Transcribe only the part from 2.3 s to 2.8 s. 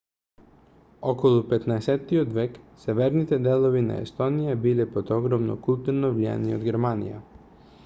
век